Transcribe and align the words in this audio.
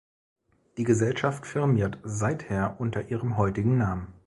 Die 0.77 0.83
Gesellschaft 0.83 1.45
firmiert 1.45 1.99
seither 2.01 2.75
unter 2.81 3.11
ihrem 3.11 3.37
heutigen 3.37 3.77
Namen. 3.77 4.11